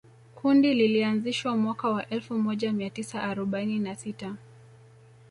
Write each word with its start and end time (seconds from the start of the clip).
Kundi 0.35 0.73
lilianzishwa 0.73 1.57
mwaka 1.57 1.89
wa 1.89 2.09
elfu 2.09 2.33
moja 2.33 2.71
mia 2.71 2.89
tisa 2.89 3.23
arobaini 3.23 3.79
na 3.79 3.95
sita 3.95 4.35